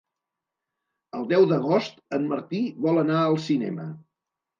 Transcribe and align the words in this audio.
El 1.17 1.27
deu 1.31 1.45
d'agost 1.51 1.99
en 2.19 2.25
Martí 2.31 2.61
vol 2.87 3.03
anar 3.03 3.19
al 3.27 3.39
cinema. 3.49 3.87